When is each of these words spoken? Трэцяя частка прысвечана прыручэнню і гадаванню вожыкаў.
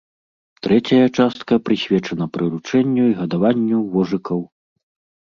Трэцяя 0.67 1.03
частка 1.17 1.53
прысвечана 1.67 2.25
прыручэнню 2.39 3.03
і 3.13 3.17
гадаванню 3.23 3.87
вожыкаў. 3.97 4.47